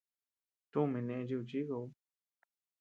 Tumi 0.71 0.99
neʼe 1.07 1.23
chi 1.27 1.35
kuchikauu. 1.39 1.87